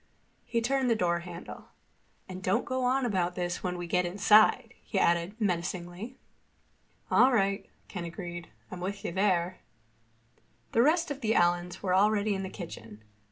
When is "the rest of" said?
10.71-11.21